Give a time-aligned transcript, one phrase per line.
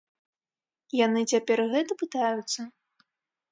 [1.05, 2.59] Яны цяпер гэта пытаюцца?